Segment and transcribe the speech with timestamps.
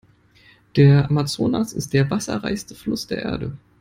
[0.77, 3.55] Der Amazonas ist der Wasserreichste Fluss der Erde.